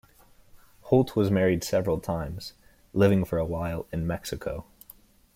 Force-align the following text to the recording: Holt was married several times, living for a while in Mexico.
Holt 0.85 1.15
was 1.15 1.29
married 1.29 1.63
several 1.63 1.99
times, 1.99 2.53
living 2.91 3.23
for 3.23 3.37
a 3.37 3.45
while 3.45 3.85
in 3.91 4.07
Mexico. 4.07 4.65